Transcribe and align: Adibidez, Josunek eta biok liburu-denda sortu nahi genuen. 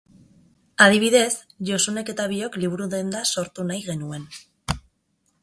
Adibidez, 0.85 1.35
Josunek 1.71 2.09
eta 2.15 2.25
biok 2.33 2.59
liburu-denda 2.65 3.23
sortu 3.35 3.69
nahi 3.71 3.85
genuen. 3.93 4.27